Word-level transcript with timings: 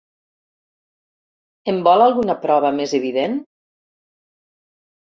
En 1.75 1.83
vol 1.89 2.05
alguna 2.07 2.39
prova 2.49 2.75
més 2.81 2.99
evident? 3.03 3.39